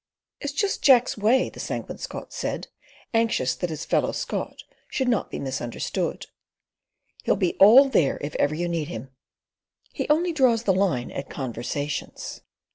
"It's 0.39 0.53
just 0.53 0.81
Jack's 0.81 1.15
way," 1.15 1.51
the 1.51 1.59
Sanguine 1.59 1.99
Scot 1.99 2.33
said, 2.33 2.69
anxious 3.13 3.53
that 3.53 3.69
his 3.69 3.85
fellow 3.85 4.11
Scot 4.13 4.63
should 4.89 5.07
not 5.07 5.29
be 5.29 5.37
misunderstood. 5.37 6.25
"He'll 7.23 7.35
be 7.35 7.53
all 7.57 7.87
there 7.87 8.17
if 8.21 8.33
ever 8.37 8.55
you 8.55 8.67
need 8.67 8.87
him. 8.87 9.11
He 9.93 10.09
only 10.09 10.33
draws 10.33 10.63
the 10.63 10.73
line 10.73 11.11
at 11.11 11.29
conversations." 11.29 12.41